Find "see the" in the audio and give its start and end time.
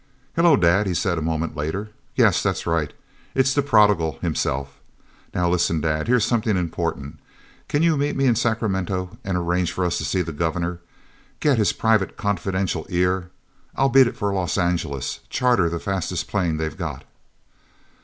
10.03-10.31